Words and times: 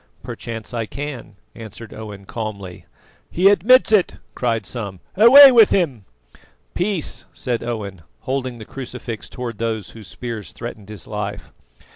"Perchance 0.23 0.73
I 0.73 0.87
can," 0.87 1.35
answered 1.53 1.93
Owen 1.93 2.25
calmly. 2.25 2.87
"He 3.29 3.49
admits 3.49 3.91
it!" 3.91 4.15
cried 4.33 4.65
some. 4.65 4.99
"Away 5.15 5.51
with 5.51 5.69
him!" 5.69 6.05
"Peace!" 6.73 7.25
said 7.35 7.61
Owen, 7.61 8.01
holding 8.21 8.57
the 8.57 8.65
crucifix 8.65 9.29
towards 9.29 9.59
those 9.59 9.91
whose 9.91 10.07
spears 10.07 10.53
threatened 10.53 10.89
his 10.89 11.07
life. 11.07 11.53